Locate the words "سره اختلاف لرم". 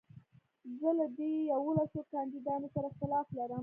2.73-3.59